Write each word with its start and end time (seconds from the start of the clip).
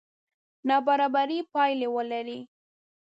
نابرابرې 0.67 1.39
پایلې 1.53 1.87
ولري. 1.95 2.39